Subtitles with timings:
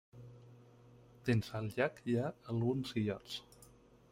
[1.29, 3.37] Dins el llac hi ha alguns illots.